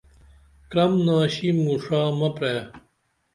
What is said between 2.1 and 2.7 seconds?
مہ پرے